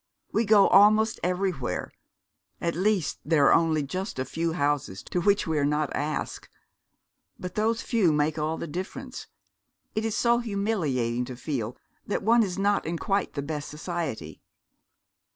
[0.31, 1.91] We go almost everywhere
[2.59, 6.49] at least, there are only just a few houses to which we are not asked.
[7.37, 9.27] But those few make all the difference.
[9.93, 11.77] It is so humiliating to feel
[12.07, 14.41] that one is not in quite the best society.